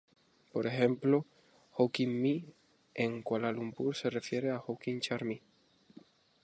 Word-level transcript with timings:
Por 0.51 0.65
ejemplo, 0.65 1.27
"hokkien 1.73 2.11
mee" 2.23 2.45
en 2.95 3.21
Kuala 3.21 3.51
Lumpur 3.51 3.95
se 3.95 4.09
refiere 4.09 4.49
a 4.49 4.57
"hokkien 4.67 4.99
char 4.99 5.23
mee". 5.29 5.43